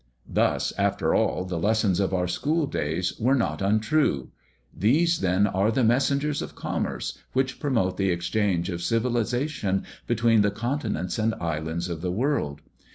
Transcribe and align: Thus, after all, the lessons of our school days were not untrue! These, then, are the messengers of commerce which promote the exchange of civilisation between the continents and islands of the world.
Thus, 0.27 0.73
after 0.79 1.13
all, 1.13 1.45
the 1.45 1.59
lessons 1.59 1.99
of 1.99 2.11
our 2.11 2.27
school 2.27 2.65
days 2.65 3.13
were 3.19 3.35
not 3.35 3.61
untrue! 3.61 4.31
These, 4.75 5.19
then, 5.19 5.45
are 5.45 5.69
the 5.69 5.83
messengers 5.83 6.41
of 6.41 6.55
commerce 6.55 7.19
which 7.33 7.59
promote 7.59 7.97
the 7.97 8.09
exchange 8.09 8.71
of 8.71 8.81
civilisation 8.81 9.85
between 10.07 10.41
the 10.41 10.49
continents 10.49 11.19
and 11.19 11.35
islands 11.35 11.87
of 11.87 12.01
the 12.01 12.11
world. 12.11 12.61